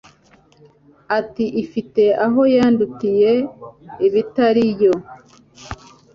Ati 1.19 1.45
Ifite 1.63 2.03
aho 2.25 2.41
yandutiye 2.55 3.31
ibitari 4.07 4.65
yo 4.81 4.93